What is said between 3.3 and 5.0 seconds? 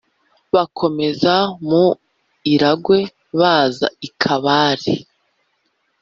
baza i Kabare,